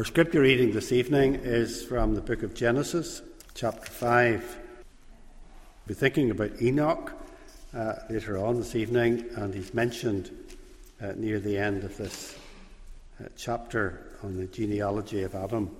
[0.00, 3.20] Our scripture reading this evening is from the book of Genesis,
[3.52, 4.40] chapter 5.
[4.40, 7.12] We'll be thinking about Enoch
[7.76, 10.30] uh, later on this evening, and he's mentioned
[11.02, 12.34] uh, near the end of this
[13.22, 15.76] uh, chapter on the genealogy of Adam.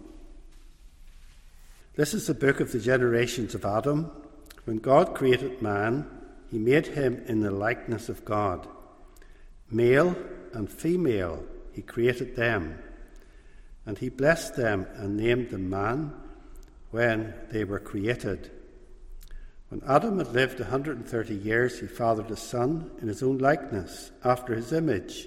[1.95, 4.11] This is the book of the generations of Adam.
[4.67, 6.07] When God created man,
[6.51, 8.69] he made him in the likeness of God.
[9.71, 10.15] Male
[10.53, 11.43] and female,
[11.73, 12.77] he created them.
[13.91, 16.13] And he blessed them and named them man
[16.93, 18.49] when they were created.
[19.69, 24.13] When Adam had lived a 130 years, he fathered a son in his own likeness,
[24.23, 25.27] after his image,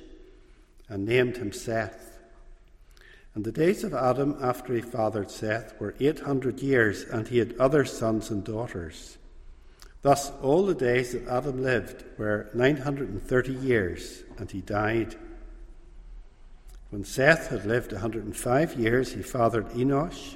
[0.87, 2.17] and named him Seth.
[3.35, 7.57] And the days of Adam after he fathered Seth were 800 years, and he had
[7.57, 9.17] other sons and daughters.
[10.03, 15.17] Thus, all the days that Adam lived were 930 years, and he died.
[16.93, 20.35] When Seth had lived 105 years, he fathered Enosh.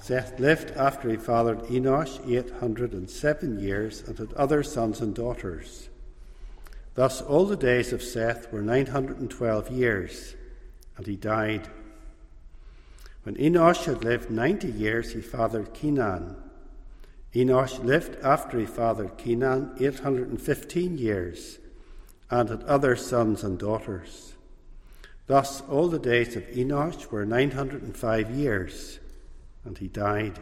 [0.00, 5.88] Seth lived after he fathered Enosh 807 years and had other sons and daughters.
[6.94, 10.36] Thus, all the days of Seth were 912 years,
[10.96, 11.66] and he died.
[13.24, 16.36] When Enosh had lived 90 years, he fathered Kenan.
[17.34, 21.58] Enosh lived after he fathered Kenan 815 years
[22.30, 24.31] and had other sons and daughters.
[25.26, 28.98] Thus, all the days of Enosh were 905 years,
[29.64, 30.38] and he died.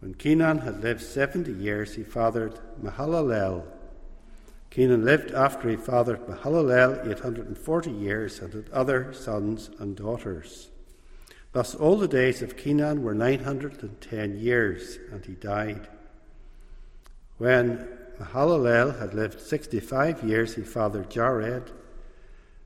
[0.00, 3.64] When Kenan had lived 70 years, he fathered Mahalalel.
[4.70, 10.70] Kenan lived after he fathered Mahalalel 840 years and had other sons and daughters.
[11.52, 15.88] Thus, all the days of Kenan were 910 years, and he died.
[17.38, 17.88] When
[18.20, 21.72] Mahalalel had lived 65 years, he fathered Jared.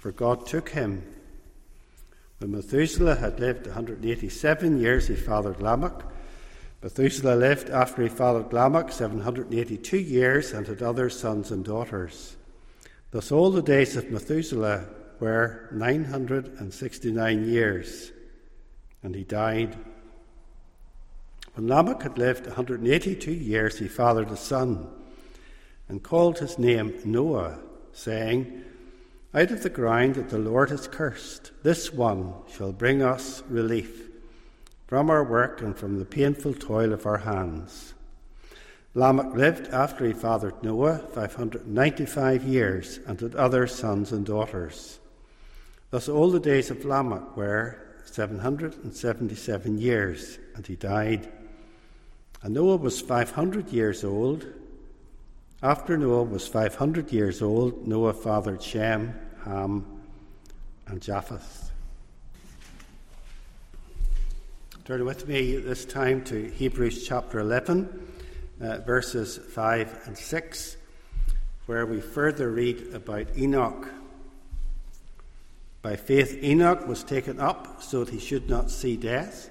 [0.00, 1.04] for God took him.
[2.38, 6.02] When Methuselah had lived 187 years, he fathered Lamech.
[6.82, 12.36] Methuselah lived after he fathered Lamech 782 years and had other sons and daughters.
[13.10, 14.86] Thus, all the days of Methuselah
[15.20, 18.10] were 969 years,
[19.02, 19.76] and he died.
[21.52, 24.88] When Lamech had lived 182 years, he fathered a son
[25.90, 27.58] and called his name Noah,
[27.92, 28.64] saying,
[29.32, 34.08] out of the ground that the Lord has cursed, this one shall bring us relief
[34.88, 37.94] from our work and from the painful toil of our hands.
[38.94, 44.98] Lamech lived after he fathered Noah 595 years and had other sons and daughters.
[45.90, 51.32] Thus all the days of Lamech were 777 years, and he died.
[52.42, 54.46] And Noah was 500 years old
[55.62, 59.84] after Noah was 500 years old, Noah fathered Shem, Ham,
[60.86, 61.70] and Japheth.
[64.86, 68.08] Turn with me this time to Hebrews chapter 11,
[68.60, 70.76] uh, verses 5 and 6,
[71.66, 73.86] where we further read about Enoch.
[75.82, 79.50] By faith, Enoch was taken up so that he should not see death,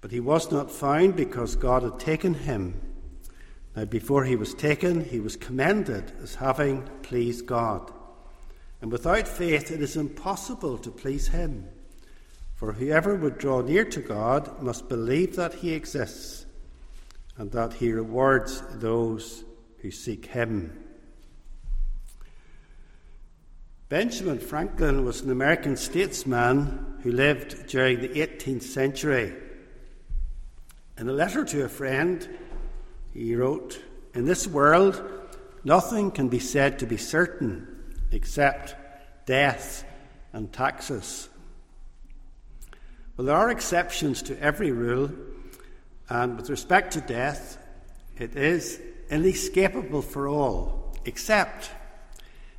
[0.00, 2.80] but he was not found because God had taken him.
[3.74, 7.90] Now, before he was taken, he was commended as having pleased God.
[8.82, 11.68] And without faith, it is impossible to please him.
[12.54, 16.46] For whoever would draw near to God must believe that he exists
[17.36, 19.44] and that he rewards those
[19.78, 20.78] who seek him.
[23.88, 29.34] Benjamin Franklin was an American statesman who lived during the 18th century.
[30.96, 32.28] In a letter to a friend,
[33.12, 33.80] he wrote,
[34.14, 35.02] In this world,
[35.64, 37.68] nothing can be said to be certain
[38.10, 38.74] except
[39.26, 39.84] death
[40.32, 41.28] and taxes.
[43.16, 45.10] Well, there are exceptions to every rule,
[46.08, 47.58] And with respect to death,
[48.18, 48.80] it is
[49.10, 51.70] inescapable for all, except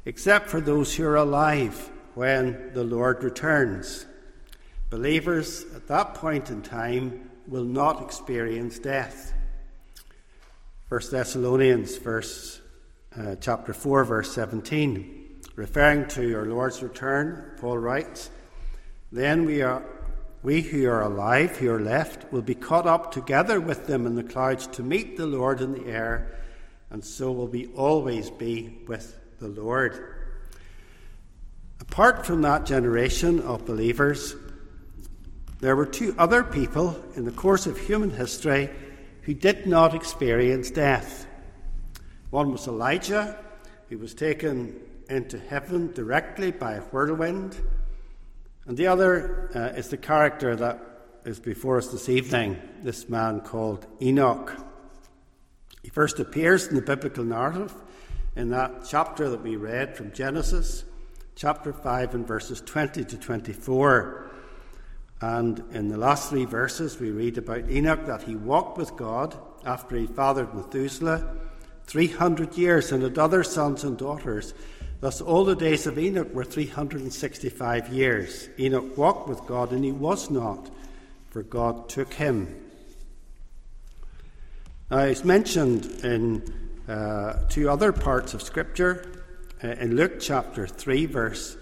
[0.05, 4.05] except for those who are alive when the Lord returns.
[4.89, 9.32] Believers at that point in time will not experience death.
[10.93, 12.61] 1 Thessalonians verse
[13.17, 18.29] uh, chapter 4 verse 17 referring to our Lord's return Paul writes
[19.11, 19.83] then we are
[20.43, 24.13] we who are alive who are left will be caught up together with them in
[24.13, 26.37] the clouds to meet the Lord in the air
[26.91, 30.13] and so will we always be with the Lord.
[31.79, 34.35] Apart from that generation of believers
[35.59, 38.69] there were two other people in the course of human history
[39.23, 41.25] who did not experience death.
[42.29, 43.37] One was Elijah,
[43.89, 44.79] who was taken
[45.09, 47.55] into heaven directly by a whirlwind.
[48.65, 50.79] And the other uh, is the character that
[51.25, 54.57] is before us this evening, this man called Enoch.
[55.83, 57.73] He first appears in the biblical narrative
[58.35, 60.83] in that chapter that we read from Genesis,
[61.35, 64.31] chapter 5, and verses 20 to 24.
[65.23, 69.37] And in the last three verses, we read about Enoch that he walked with God
[69.65, 71.37] after he fathered Methuselah
[71.85, 74.53] 300 years and had other sons and daughters.
[74.99, 78.49] Thus, all the days of Enoch were 365 years.
[78.59, 80.69] Enoch walked with God, and he was not,
[81.29, 82.61] for God took him.
[84.91, 86.43] Now, it's mentioned in
[86.89, 89.23] uh, two other parts of Scripture.
[89.63, 91.55] Uh, in Luke chapter 3, verse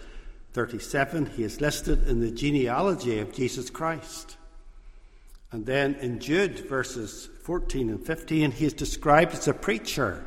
[0.54, 4.38] 37, he is listed in the genealogy of Jesus Christ.
[5.52, 10.26] And then in Jude, verses 14 and 15, he is described as a preacher,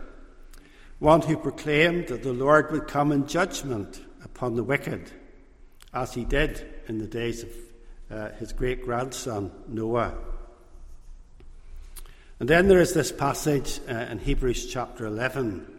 [0.99, 5.11] one who proclaimed that the Lord would come in judgment upon the wicked,
[5.93, 7.51] as he did in the days of
[8.11, 10.15] uh, his great grandson Noah.
[12.41, 15.74] And then there is this passage uh, in Hebrews chapter 11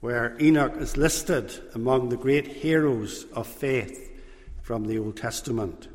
[0.00, 4.10] where Enoch is listed among the great heroes of faith
[4.62, 5.88] from the Old Testament.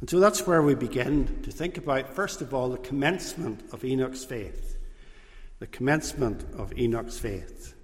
[0.00, 3.84] And so that's where we begin to think about, first of all, the commencement of
[3.84, 4.78] Enoch's faith.
[5.58, 7.74] The commencement of Enoch's faith.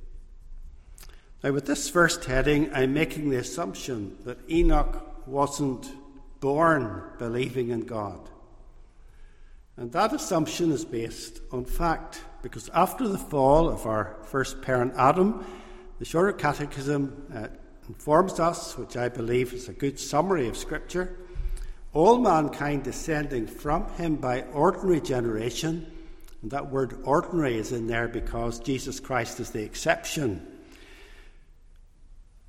[1.44, 5.86] Now, with this first heading, I'm making the assumption that Enoch wasn't
[6.40, 8.30] born believing in God.
[9.76, 12.22] And that assumption is based on fact.
[12.46, 15.44] Because after the fall of our first parent Adam,
[15.98, 17.48] the Shorter Catechism uh,
[17.88, 21.16] informs us, which I believe is a good summary of Scripture,
[21.92, 25.90] all mankind descending from him by ordinary generation,
[26.40, 30.46] and that word ordinary is in there because Jesus Christ is the exception,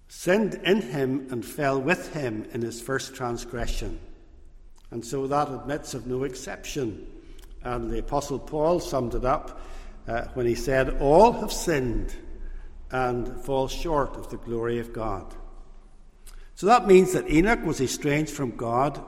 [0.09, 3.99] sinned in him and fell with him in his first transgression.
[4.91, 7.07] And so that admits of no exception.
[7.63, 9.59] And the Apostle Paul summed it up
[10.07, 12.15] uh, when he said, All have sinned
[12.89, 15.35] and fall short of the glory of God.
[16.55, 19.03] So that means that Enoch was estranged from God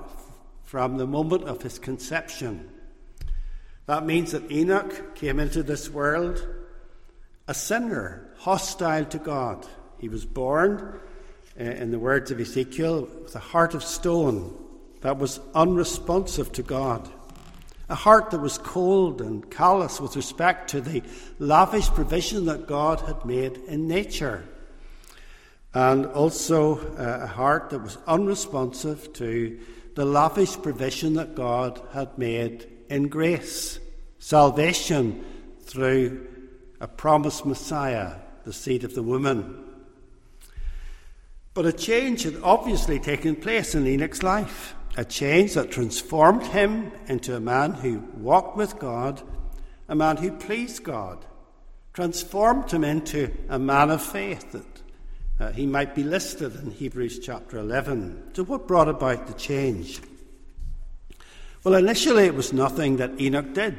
[0.64, 2.70] from the moment of his conception.
[3.88, 6.46] That means that Enoch came into this world
[7.48, 9.66] a sinner, hostile to God.
[9.98, 11.00] He was born,
[11.60, 14.56] uh, in the words of Ezekiel, with a heart of stone
[15.02, 17.10] that was unresponsive to God
[17.90, 21.02] a heart that was cold and callous with respect to the
[21.40, 24.48] lavish provision that God had made in nature,
[25.74, 29.60] and also uh, a heart that was unresponsive to
[29.96, 33.80] the lavish provision that God had made in grace,
[34.20, 35.26] salvation
[35.62, 36.28] through
[36.80, 38.16] a promised Messiah,
[38.46, 39.66] the seed of the woman.
[41.54, 46.92] But a change had obviously taken place in Enoch's life a change that transformed him
[47.08, 49.22] into a man who walked with God,
[49.88, 51.26] a man who pleased God,
[51.94, 54.82] transformed him into a man of faith that
[55.40, 58.34] uh, he might be listed in Hebrews chapter 11.
[58.34, 60.02] So, what brought about the change?
[61.64, 63.78] Well, initially it was nothing that Enoch did,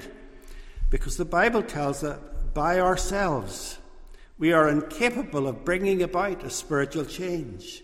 [0.88, 3.78] because the Bible tells that by ourselves
[4.38, 7.82] we are incapable of bringing about a spiritual change.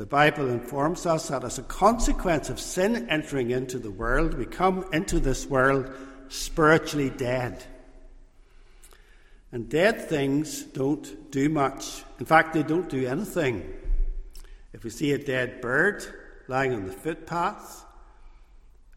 [0.00, 4.46] The Bible informs us that as a consequence of sin entering into the world, we
[4.46, 5.92] come into this world
[6.30, 7.62] spiritually dead.
[9.52, 12.02] And dead things don't do much.
[12.18, 13.70] In fact, they don't do anything.
[14.72, 16.02] If we see a dead bird
[16.48, 17.84] lying on the footpath,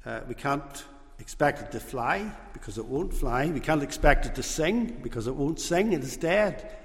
[0.05, 0.85] uh, we can't
[1.19, 3.47] expect it to fly because it won't fly.
[3.47, 5.91] We can't expect it to sing because it won't sing.
[5.91, 6.77] It is dead.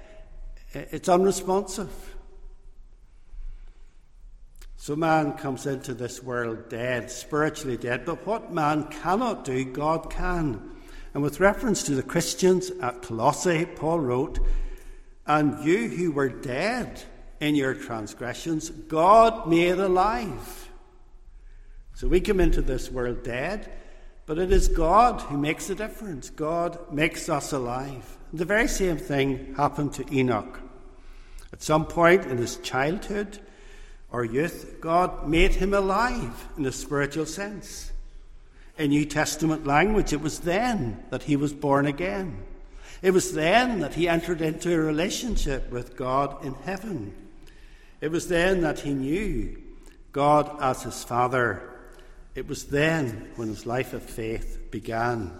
[0.73, 2.17] It's unresponsive.
[4.81, 10.09] So man comes into this world dead, spiritually dead, but what man cannot do, God
[10.09, 10.71] can.
[11.13, 14.39] And with reference to the Christians at Colossae, Paul wrote,
[15.27, 17.03] And you who were dead
[17.41, 20.69] in your transgressions, God made alive.
[21.93, 23.69] So we come into this world dead,
[24.25, 26.29] but it is God who makes the difference.
[26.29, 28.17] God makes us alive.
[28.31, 30.61] The very same thing happened to Enoch.
[31.51, 33.39] At some point in his childhood
[34.11, 37.91] or youth, God made him alive in a spiritual sense.
[38.77, 42.43] In New Testament language, it was then that he was born again.
[43.01, 47.13] It was then that he entered into a relationship with God in heaven.
[48.01, 49.61] It was then that he knew
[50.11, 51.61] God as his Father.
[52.35, 55.37] It was then when his life of faith began.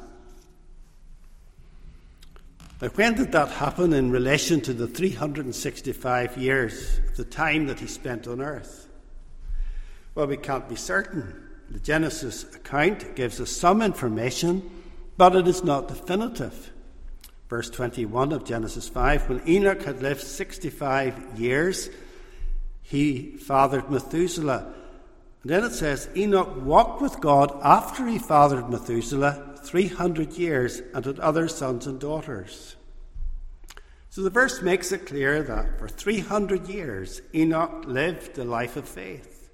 [2.82, 7.80] Now, when did that happen in relation to the 365 years, of the time that
[7.80, 8.88] he spent on earth?
[10.16, 11.50] Well, we can't be certain.
[11.70, 14.70] The Genesis account gives us some information,
[15.18, 16.72] but it is not definitive.
[17.50, 21.90] Verse 21 of Genesis 5 When Enoch had lived 65 years,
[22.82, 24.74] he fathered Methuselah.
[25.44, 31.06] And then it says Enoch walked with God after he fathered Methuselah 300 years and
[31.06, 32.76] had other sons and daughters.
[34.10, 38.88] So the verse makes it clear that for 300 years Enoch lived the life of
[38.88, 39.50] faith,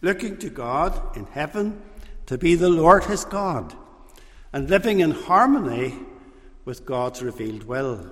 [0.00, 1.82] looking to God in heaven
[2.26, 3.74] to be the Lord his God,
[4.52, 5.94] and living in harmony
[6.64, 8.10] with God's revealed will.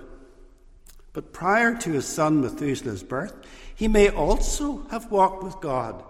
[1.13, 3.35] But prior to his son Methuselah's birth,
[3.75, 6.03] he may also have walked with God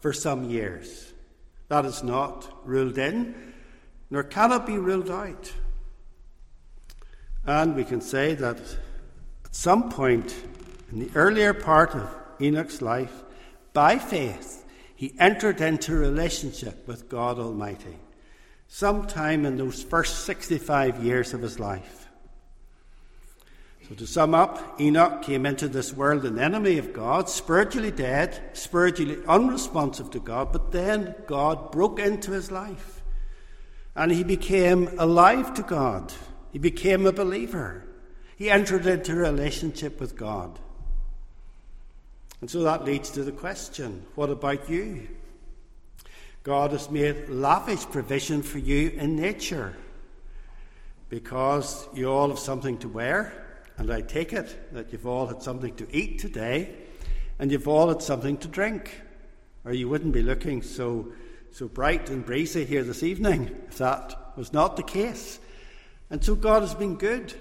[0.00, 1.12] for some years.
[1.68, 3.54] That is not ruled in,
[4.10, 5.52] nor can it be ruled out.
[7.44, 8.58] And we can say that
[9.44, 10.34] at some point
[10.90, 12.08] in the earlier part of
[12.40, 13.22] Enoch's life,
[13.72, 17.98] by faith, he entered into relationship with God Almighty,
[18.68, 22.08] sometime in those first 65 years of his life.
[23.88, 28.42] So, to sum up, Enoch came into this world an enemy of God, spiritually dead,
[28.52, 32.95] spiritually unresponsive to God, but then God broke into his life
[33.96, 36.12] and he became alive to God.
[36.52, 37.84] He became a believer.
[38.36, 40.58] He entered into relationship with God.
[42.42, 45.08] And so that leads to the question what about you?
[46.42, 49.74] God has made lavish provision for you in nature
[51.08, 53.32] because you all have something to wear,
[53.78, 56.74] and I take it that you've all had something to eat today,
[57.38, 59.00] and you've all had something to drink,
[59.64, 61.12] or you wouldn't be looking so
[61.56, 65.38] so bright and breezy here this evening, if that was not the case.
[66.10, 67.32] And so God has been good,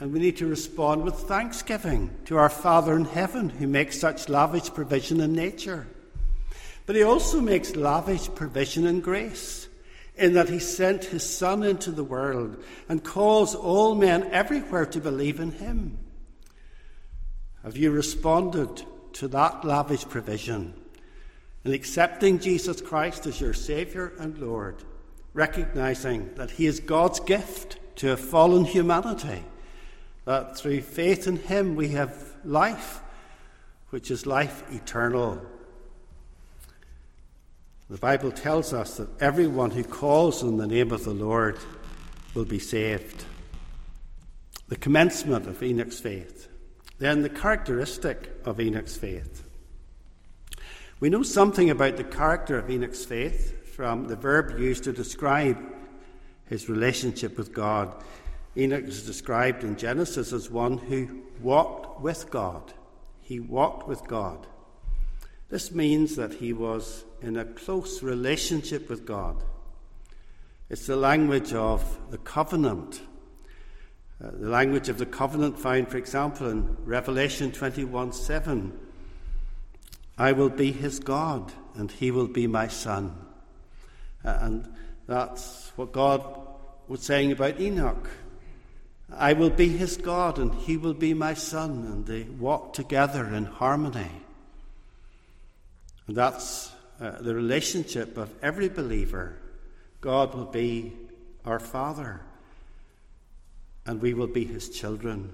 [0.00, 4.30] and we need to respond with thanksgiving to our Father in heaven who makes such
[4.30, 5.86] lavish provision in nature.
[6.86, 9.68] But He also makes lavish provision in grace,
[10.16, 14.98] in that He sent His Son into the world and calls all men everywhere to
[14.98, 15.98] believe in Him.
[17.62, 18.82] Have you responded
[19.12, 20.72] to that lavish provision?
[21.64, 24.82] In accepting Jesus Christ as your Saviour and Lord,
[25.34, 29.44] recognizing that He is God's gift to a fallen humanity,
[30.24, 33.00] that through faith in Him we have life,
[33.90, 35.40] which is life eternal.
[37.90, 41.58] The Bible tells us that everyone who calls on the name of the Lord
[42.34, 43.24] will be saved.
[44.68, 46.48] The commencement of Enoch's faith,
[46.98, 49.47] then the characteristic of Enoch's faith.
[51.00, 55.56] We know something about the character of Enoch's faith from the verb used to describe
[56.46, 57.94] his relationship with God.
[58.56, 62.72] Enoch is described in Genesis as one who walked with God.
[63.20, 64.48] He walked with God.
[65.50, 69.44] This means that he was in a close relationship with God.
[70.68, 73.02] It's the language of the covenant.
[74.20, 78.87] Uh, the language of the covenant found, for example, in Revelation 21 7
[80.18, 83.16] I will be his God, and he will be my son.
[84.24, 84.74] Uh, and
[85.06, 86.24] that's what God
[86.88, 88.10] was saying about Enoch.
[89.16, 91.84] I will be his God, and he will be my son.
[91.86, 94.10] And they walk together in harmony.
[96.08, 99.36] And that's uh, the relationship of every believer.
[100.00, 100.94] God will be
[101.44, 102.20] our Father,
[103.86, 105.32] and we will be his children.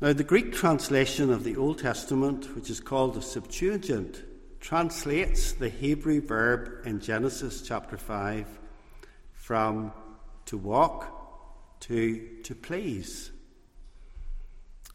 [0.00, 4.22] Now, the Greek translation of the Old Testament, which is called the Septuagint,
[4.60, 8.46] translates the Hebrew verb in Genesis chapter 5
[9.32, 9.92] from
[10.46, 13.32] to walk to to please.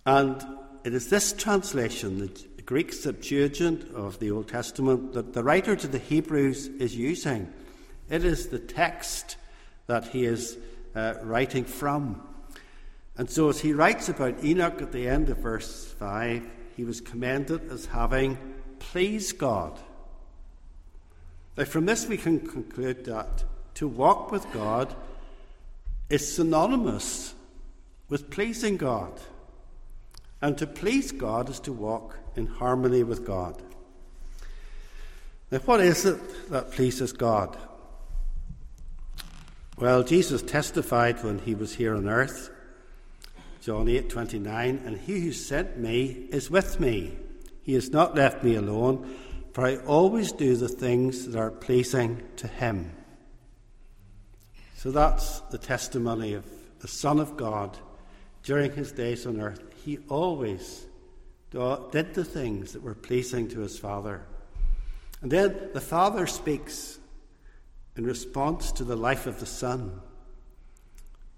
[0.05, 0.41] And
[0.85, 2.19] it is this translation,
[2.55, 7.51] the Greek Septuagint of the Old Testament that the writer to the Hebrews is using.
[8.09, 9.35] It is the text
[9.87, 10.57] that he is
[10.95, 12.21] uh, writing from.
[13.17, 16.99] And so, as he writes about Enoch at the end of verse 5, he was
[16.99, 18.37] commended as having
[18.79, 19.79] pleased God.
[21.55, 23.43] Now, from this, we can conclude that
[23.75, 24.95] to walk with God
[26.09, 27.35] is synonymous
[28.09, 29.19] with pleasing God.
[30.41, 33.61] And to please God is to walk in harmony with God.
[35.51, 37.55] Now, what is it that pleases God?
[39.77, 42.49] Well, Jesus testified when he was here on earth,
[43.63, 47.13] John 8 29, and he who sent me is with me.
[47.61, 49.15] He has not left me alone,
[49.53, 52.91] for I always do the things that are pleasing to him.
[54.75, 56.45] So that's the testimony of
[56.79, 57.77] the Son of God
[58.43, 59.61] during his days on earth.
[59.85, 60.85] He always
[61.51, 64.25] did the things that were pleasing to his Father.
[65.21, 66.99] And then the Father speaks
[67.95, 70.01] in response to the life of the Son.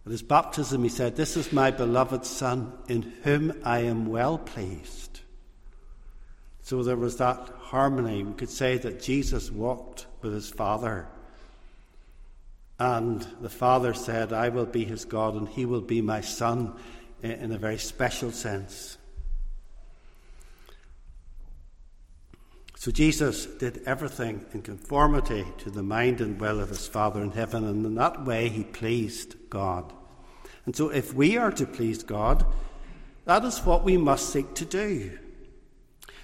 [0.05, 4.37] At his baptism, he said, This is my beloved Son, in whom I am well
[4.37, 5.21] pleased.
[6.61, 8.23] So there was that harmony.
[8.23, 11.07] We could say that Jesus walked with his Father.
[12.77, 16.75] And the Father said, I will be his God, and he will be my Son,
[17.23, 18.97] in a very special sense.
[22.77, 27.31] So Jesus did everything in conformity to the mind and will of his Father in
[27.31, 29.91] heaven, and in that way he pleased God.
[30.65, 32.45] And so if we are to please God,
[33.25, 35.17] that is what we must seek to do.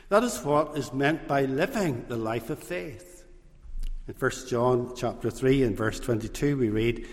[0.10, 3.26] That is what is meant by living the life of faith.
[4.08, 7.08] In 1 John chapter 3 and verse 22 we read,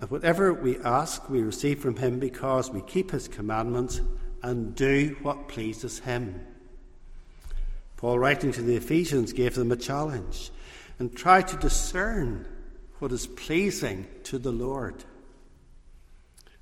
[0.00, 4.00] And whatever we ask we receive from him because we keep his commandments
[4.42, 6.46] and do what pleases him.
[7.96, 10.50] Paul, writing to the Ephesians, gave them a challenge
[10.98, 12.46] and try to discern
[12.98, 15.04] what is pleasing to the Lord.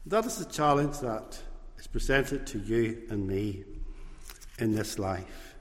[0.06, 1.38] That is the challenge that
[1.78, 3.64] is presented to you and me
[4.58, 5.54] in this life.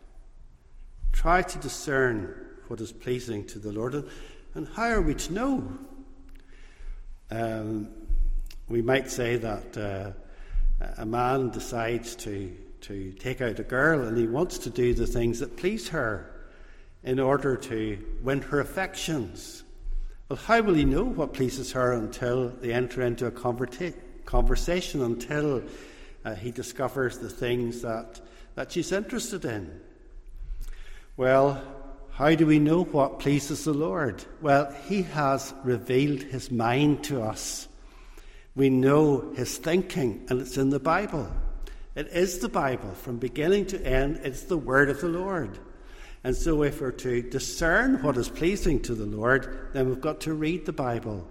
[1.12, 2.36] Try to discern
[2.68, 4.10] what is pleasing to the Lord.
[4.54, 5.78] And how are we to know?
[7.32, 7.90] Um,
[8.68, 10.12] we might say that uh,
[10.98, 15.08] a man decides to to take out a girl and he wants to do the
[15.08, 16.32] things that please her
[17.04, 19.64] in order to win her affections.
[20.28, 23.96] Well, how will he know what pleases her until they enter into a converta-
[24.30, 25.64] conversation, until
[26.24, 28.22] uh, he discovers the things that,
[28.54, 29.82] that she's interested in?
[31.18, 31.62] Well,
[32.12, 34.24] how do we know what pleases the Lord?
[34.40, 37.68] Well, he has revealed his mind to us.
[38.56, 41.28] We know his thinking, and it's in the Bible.
[41.96, 45.58] It is the Bible from beginning to end, it's the word of the Lord.
[46.24, 50.22] And so, if we're to discern what is pleasing to the Lord, then we've got
[50.22, 51.26] to read the Bible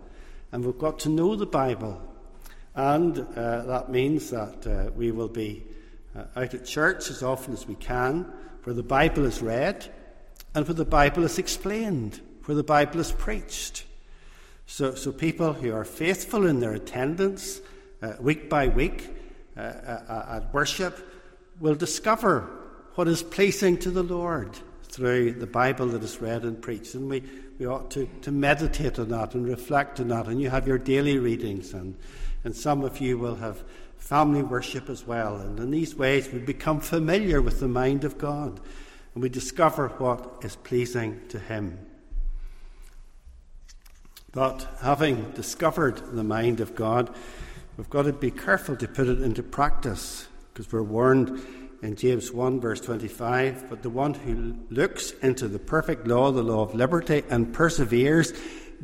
[0.50, 2.00] and we've got to know the Bible.
[2.78, 5.64] And uh, that means that uh, we will be
[6.16, 9.92] uh, out at church as often as we can, where the Bible is read
[10.54, 13.84] and where the Bible is explained, where the Bible is preached.
[14.66, 17.60] So, so people who are faithful in their attendance
[18.00, 19.08] uh, week by week
[19.56, 20.96] uh, at worship
[21.58, 22.48] will discover
[22.94, 26.94] what is pleasing to the Lord through the Bible that is read and preached.
[26.94, 27.24] And we,
[27.58, 30.28] we ought to, to meditate on that and reflect on that.
[30.28, 31.96] And you have your daily readings, and,
[32.48, 33.62] and some of you will have
[33.98, 35.36] family worship as well.
[35.36, 38.58] And in these ways, we become familiar with the mind of God
[39.12, 41.78] and we discover what is pleasing to Him.
[44.32, 47.14] But having discovered the mind of God,
[47.78, 51.40] We've got to be careful to put it into practice because we're warned
[51.80, 56.42] in James 1, verse 25 But the one who looks into the perfect law, the
[56.42, 58.32] law of liberty, and perseveres,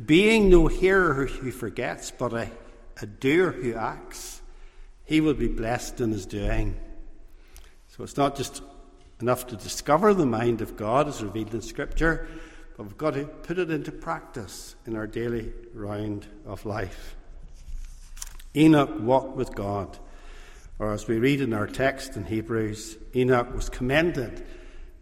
[0.05, 2.49] being no hearer who forgets, but a,
[3.01, 4.41] a doer who acts,
[5.03, 6.75] he will be blessed in his doing.
[7.89, 8.61] So it's not just
[9.21, 12.27] enough to discover the mind of God as revealed in Scripture,
[12.75, 17.15] but we've got to put it into practice in our daily round of life.
[18.55, 19.97] Enoch walked with God.
[20.77, 24.45] Or as we read in our text in Hebrews, Enoch was commended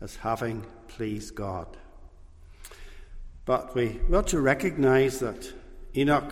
[0.02, 1.68] as having pleased God.
[3.46, 5.52] But we ought to recognize that
[5.96, 6.32] Enoch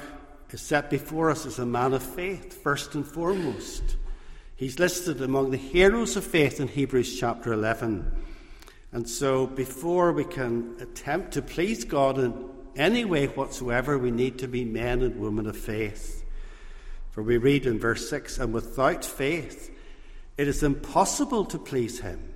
[0.53, 3.95] is set before us as a man of faith, first and foremost.
[4.55, 8.11] He's listed among the heroes of faith in Hebrews chapter 11.
[8.91, 14.39] And so, before we can attempt to please God in any way whatsoever, we need
[14.39, 16.23] to be men and women of faith.
[17.11, 19.75] For we read in verse 6 And without faith,
[20.37, 22.33] it is impossible to please him.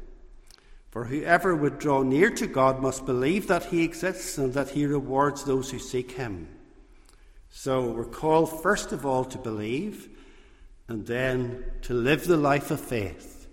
[0.92, 4.86] For whoever would draw near to God must believe that he exists and that he
[4.86, 6.48] rewards those who seek him.
[7.58, 10.10] So we're called first of all to believe
[10.90, 13.48] and then to live the life of faith,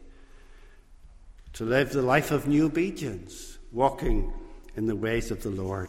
[1.53, 4.33] to live the life of new obedience, walking
[4.77, 5.88] in the ways of the Lord.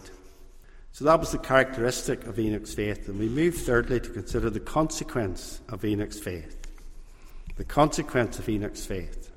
[0.91, 3.09] So that was the characteristic of Enoch's faith.
[3.09, 6.67] And we move thirdly to consider the consequence of Enoch's faith.
[7.57, 9.31] The consequence of Enoch's faith.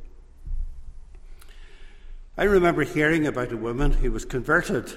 [2.36, 4.92] I remember hearing about a woman who was converted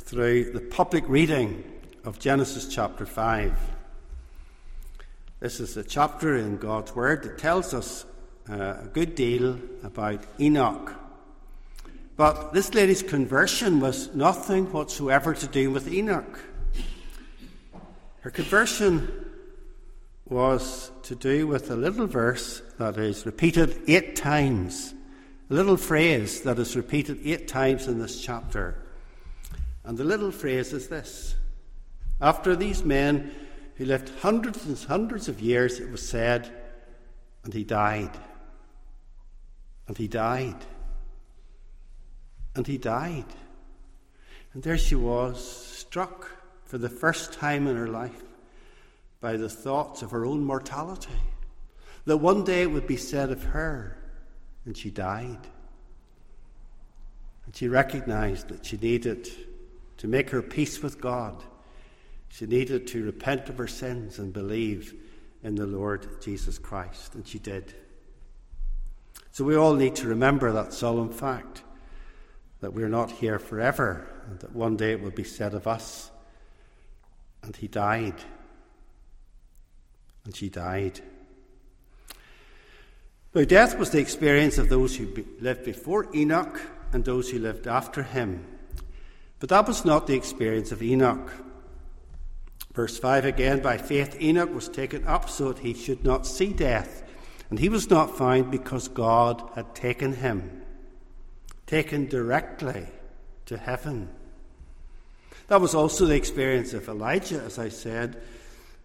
[0.00, 3.52] through the public reading of Genesis chapter 5.
[5.40, 8.04] This is a chapter in God's Word that tells us
[8.48, 10.94] uh, a good deal about Enoch.
[12.16, 16.40] But this lady's conversion was nothing whatsoever to do with Enoch.
[18.20, 19.30] Her conversion
[20.28, 24.94] was to do with a little verse that is repeated eight times
[25.50, 28.76] a little phrase that is repeated eight times in this chapter.
[29.84, 31.34] And the little phrase is this
[32.20, 33.34] After these men
[33.76, 36.50] who lived hundreds and hundreds of years, it was said,
[37.44, 38.10] and he died.
[39.88, 40.56] And he died.
[42.54, 43.24] And he died.
[44.52, 46.30] And there she was, struck
[46.64, 48.22] for the first time in her life
[49.20, 51.08] by the thoughts of her own mortality.
[52.04, 53.96] That one day it would be said of her,
[54.64, 55.46] and she died.
[57.46, 59.28] And she recognized that she needed
[59.98, 61.42] to make her peace with God.
[62.30, 64.94] She needed to repent of her sins and believe
[65.42, 67.74] in the Lord Jesus Christ, and she did.
[69.32, 71.62] So we all need to remember that solemn fact
[72.60, 76.10] that we're not here forever, and that one day it will be said of us,
[77.42, 78.16] and he died.
[80.24, 81.00] And she died.
[83.34, 86.60] Now, death was the experience of those who lived before Enoch
[86.92, 88.44] and those who lived after him.
[89.38, 91.32] But that was not the experience of Enoch.
[92.80, 96.50] Verse 5 again By faith, Enoch was taken up so that he should not see
[96.50, 97.02] death,
[97.50, 100.62] and he was not found because God had taken him,
[101.66, 102.86] taken directly
[103.44, 104.08] to heaven.
[105.48, 108.22] That was also the experience of Elijah, as I said,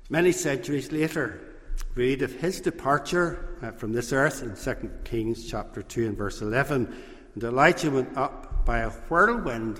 [0.09, 1.55] many centuries later
[1.93, 6.41] read of his departure uh, from this earth in 2 Kings chapter 2 and verse
[6.41, 6.93] 11.
[7.33, 9.79] And Elijah went up by a whirlwind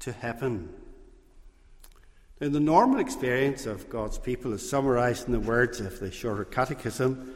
[0.00, 0.79] to heaven.
[2.40, 6.46] Now, the normal experience of God's people is summarized in the words of the Shorter
[6.46, 7.34] Catechism,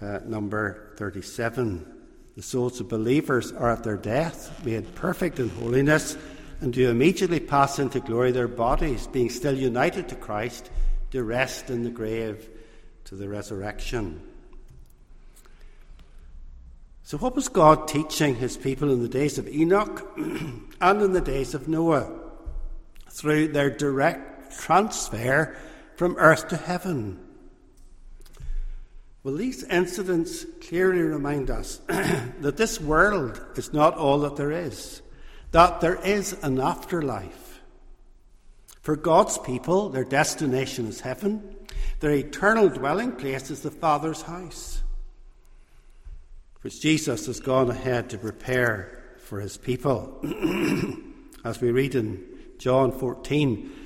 [0.00, 1.86] uh, number 37.
[2.34, 6.16] The souls of believers are at their death, made perfect in holiness,
[6.60, 10.70] and do immediately pass into glory their bodies, being still united to Christ,
[11.12, 12.48] to rest in the grave
[13.04, 14.20] to the resurrection.
[17.04, 20.04] So, what was God teaching his people in the days of Enoch
[20.80, 22.10] and in the days of Noah
[23.08, 25.56] through their direct transfer
[25.96, 27.18] from earth to heaven?
[29.24, 35.00] Well, these incidents clearly remind us that this world is not all that there is,
[35.52, 37.60] that there is an afterlife.
[38.80, 41.56] For God's people, their destination is heaven,
[42.00, 44.82] their eternal dwelling place is the Father's house,
[46.62, 50.20] which Jesus has gone ahead to prepare for his people.
[51.44, 52.24] As we read in
[52.58, 53.81] John 14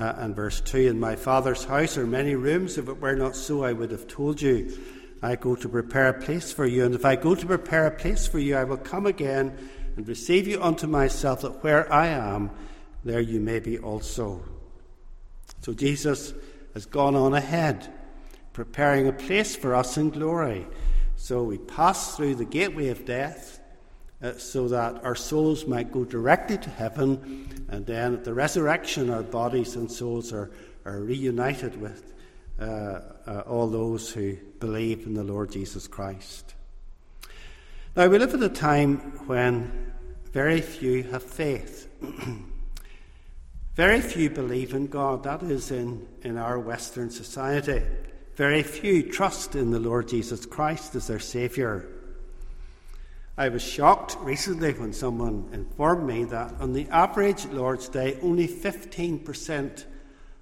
[0.00, 2.78] uh, and verse 2 In my Father's house are many rooms.
[2.78, 4.76] If it were not so, I would have told you.
[5.22, 6.84] I go to prepare a place for you.
[6.84, 9.56] And if I go to prepare a place for you, I will come again
[9.96, 12.50] and receive you unto myself, that where I am,
[13.04, 14.42] there you may be also.
[15.60, 16.32] So Jesus
[16.72, 17.92] has gone on ahead,
[18.54, 20.66] preparing a place for us in glory.
[21.16, 23.59] So we pass through the gateway of death
[24.22, 29.10] uh, so that our souls might go directly to heaven, and then at the resurrection,
[29.10, 30.50] our bodies and souls are,
[30.84, 32.12] are reunited with
[32.58, 36.54] uh, uh, all those who believe in the Lord Jesus Christ.
[37.96, 39.92] Now, we live at a time when
[40.32, 41.88] very few have faith.
[43.76, 45.22] Very few believe in God.
[45.22, 47.82] That is in, in our Western society.
[48.34, 51.86] Very few trust in the Lord Jesus Christ as their Saviour.
[53.40, 58.46] I was shocked recently when someone informed me that on the average Lord's Day, only
[58.46, 59.86] 15%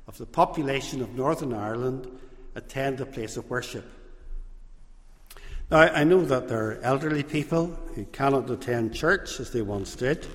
[0.09, 2.09] of the population of Northern Ireland
[2.57, 3.89] attend a place of worship.
[5.71, 9.95] Now, I know that there are elderly people who cannot attend church as they once
[9.95, 10.27] did.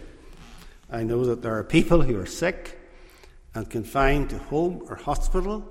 [0.90, 2.80] I know that there are people who are sick
[3.54, 5.68] and confined to home or hospital.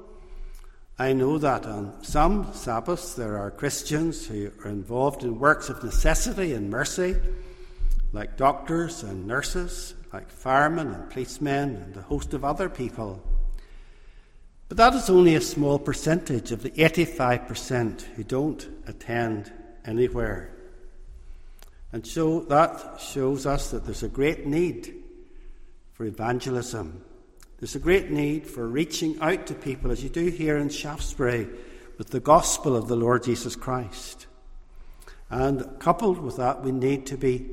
[1.02, 5.82] I know that on some Sabbaths there are Christians who are involved in works of
[5.82, 7.16] necessity and mercy,
[8.12, 13.20] like doctors and nurses, like firemen and policemen, and a host of other people.
[14.68, 19.52] But that is only a small percentage of the 85% who don't attend
[19.84, 20.54] anywhere.
[21.90, 25.02] And so that shows us that there's a great need
[25.94, 27.02] for evangelism.
[27.62, 31.46] There's a great need for reaching out to people, as you do here in Shaftesbury,
[31.96, 34.26] with the gospel of the Lord Jesus Christ.
[35.30, 37.46] And coupled with that, we need to be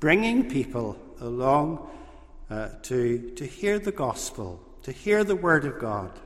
[0.00, 1.86] bringing people along
[2.48, 6.18] uh, to, to hear the gospel, to hear the word of God.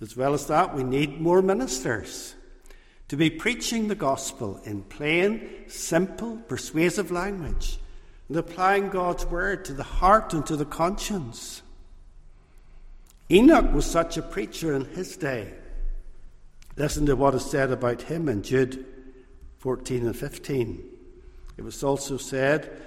[0.00, 2.36] As well as that, we need more ministers
[3.08, 7.80] to be preaching the gospel in plain, simple, persuasive language
[8.28, 11.62] and applying God's word to the heart and to the conscience.
[13.30, 15.52] Enoch was such a preacher in his day.
[16.76, 18.84] Listen to what is said about him in Jude
[19.58, 20.84] 14 and 15.
[21.56, 22.82] It was also said,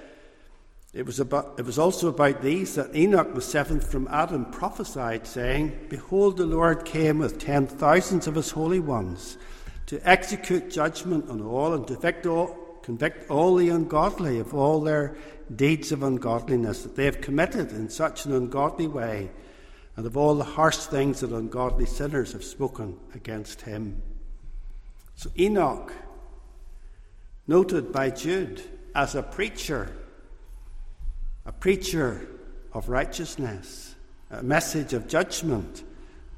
[0.92, 5.26] it was, about, it was also about these that Enoch, the seventh from Adam, prophesied,
[5.26, 9.38] saying, Behold, the Lord came with ten thousands of his holy ones
[9.86, 15.16] to execute judgment on all and to all, convict all the ungodly of all their
[15.54, 19.30] deeds of ungodliness that they have committed in such an ungodly way,
[19.96, 24.00] and of all the harsh things that ungodly sinners have spoken against him.
[25.16, 25.92] So Enoch,
[27.46, 28.62] noted by Jude
[28.94, 29.92] as a preacher,
[31.44, 32.26] a preacher
[32.72, 33.94] of righteousness,
[34.30, 35.82] a message of judgment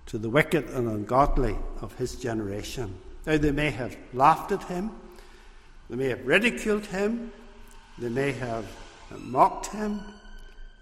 [0.06, 2.94] to the wicked and ungodly of his generation.
[3.26, 4.90] Now, they may have laughed at him,
[5.88, 7.32] they may have ridiculed him,
[7.98, 8.66] they may have
[9.18, 10.00] mocked him,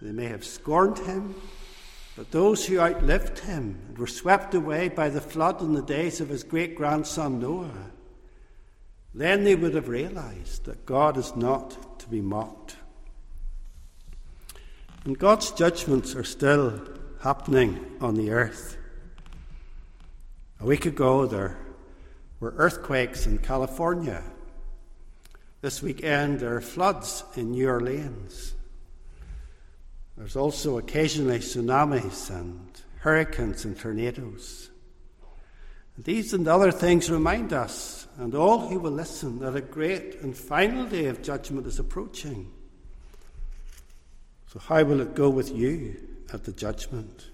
[0.00, 1.35] they may have scorned him,
[2.20, 6.20] but those who outlived him and were swept away by the flood in the days
[6.20, 7.72] of his great grandson Noah,
[9.14, 12.76] then they would have realized that God is not to be mocked.
[15.06, 16.83] And God's judgments are still
[17.22, 18.76] happening on the earth.
[20.61, 21.56] A week ago, there
[22.38, 24.22] were earthquakes in California.
[25.62, 28.52] This weekend, there are floods in New Orleans.
[30.20, 32.61] There's also occasionally tsunamis and
[32.98, 34.68] hurricanes and tornadoes.
[35.96, 40.37] These and other things remind us, and all who will listen, that a great and
[40.37, 42.52] final day of judgment is approaching.
[44.48, 45.96] So, how will it go with you
[46.35, 47.28] at the judgment?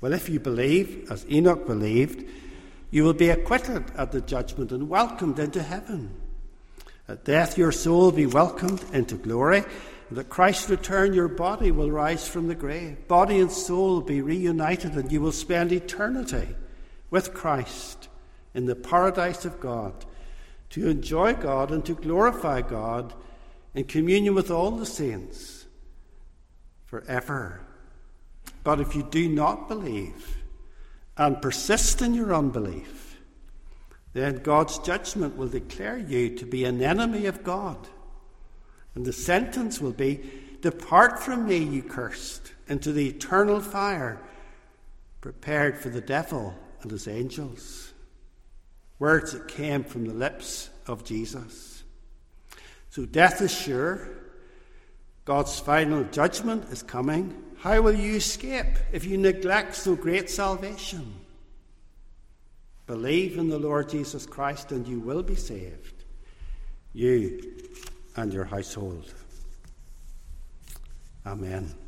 [0.00, 2.24] Well, if you believe, as Enoch believed,
[2.92, 6.14] you will be acquitted at the judgment and welcomed into heaven.
[7.08, 9.64] At death, your soul will be welcomed into glory,
[10.12, 13.08] and at Christ's return, your body will rise from the grave.
[13.08, 16.48] Body and soul will be reunited, and you will spend eternity
[17.08, 18.10] with Christ
[18.52, 20.04] in the paradise of God
[20.68, 23.14] to enjoy God and to glorify God
[23.72, 25.64] in communion with all the saints
[26.84, 27.62] forever.
[28.64, 30.42] But if you do not believe
[31.16, 33.18] and persist in your unbelief,
[34.12, 37.88] then God's judgment will declare you to be an enemy of God.
[38.94, 40.20] And the sentence will be
[40.62, 44.20] Depart from me, you cursed, into the eternal fire
[45.20, 47.92] prepared for the devil and his angels.
[49.00, 51.82] Words that came from the lips of Jesus.
[52.90, 54.08] So death is sure.
[55.24, 57.42] God's final judgment is coming.
[57.58, 61.14] How will you escape if you neglect so great salvation?
[62.86, 66.04] Believe in the Lord Jesus Christ and you will be saved,
[66.92, 67.40] you
[68.16, 69.12] and your household.
[71.26, 71.81] Amen.